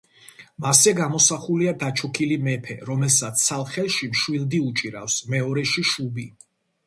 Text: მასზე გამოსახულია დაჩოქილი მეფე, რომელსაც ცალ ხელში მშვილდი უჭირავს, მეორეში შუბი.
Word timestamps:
მასზე 0.63 0.91
გამოსახულია 0.99 1.73
დაჩოქილი 1.83 2.37
მეფე, 2.47 2.77
რომელსაც 2.89 3.43
ცალ 3.49 3.63
ხელში 3.73 4.09
მშვილდი 4.15 4.63
უჭირავს, 4.69 5.21
მეორეში 5.35 5.85
შუბი. 5.93 6.27